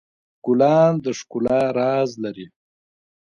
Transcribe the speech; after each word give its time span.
ګلان 0.45 0.93
د 1.03 1.05
ښکلا 1.19 1.59
راز 1.77 2.11
لري. 2.23 2.47